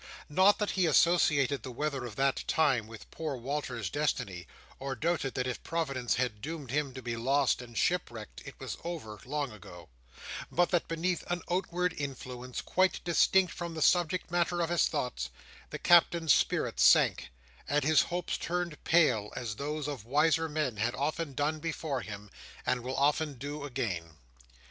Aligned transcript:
Not 0.29 0.57
that 0.57 0.71
he 0.71 0.87
associated 0.87 1.61
the 1.61 1.69
weather 1.71 2.05
of 2.07 2.15
that 2.15 2.43
time 2.47 2.87
with 2.87 3.11
poor 3.11 3.35
Walter's 3.35 3.87
destiny, 3.87 4.47
or 4.79 4.95
doubted 4.95 5.35
that 5.35 5.45
if 5.45 5.61
Providence 5.61 6.15
had 6.15 6.41
doomed 6.41 6.71
him 6.71 6.91
to 6.95 7.03
be 7.03 7.15
lost 7.15 7.61
and 7.61 7.77
shipwrecked, 7.77 8.41
it 8.43 8.59
was 8.59 8.77
over, 8.83 9.19
long 9.25 9.51
ago; 9.51 9.89
but 10.51 10.71
that 10.71 10.87
beneath 10.87 11.21
an 11.29 11.43
outward 11.51 11.93
influence, 11.95 12.61
quite 12.61 12.99
distinct 13.03 13.53
from 13.53 13.75
the 13.75 13.81
subject 13.83 14.31
matter 14.31 14.59
of 14.59 14.71
his 14.71 14.87
thoughts, 14.87 15.29
the 15.69 15.77
Captain's 15.77 16.33
spirits 16.33 16.81
sank, 16.81 17.29
and 17.69 17.83
his 17.83 18.01
hopes 18.01 18.39
turned 18.39 18.83
pale, 18.83 19.31
as 19.35 19.57
those 19.57 19.87
of 19.87 20.03
wiser 20.03 20.49
men 20.49 20.77
had 20.77 20.95
often 20.95 21.33
done 21.35 21.59
before 21.59 22.01
him, 22.01 22.31
and 22.65 22.81
will 22.81 22.95
often 22.97 23.35
do 23.35 23.63
again. 23.65 24.17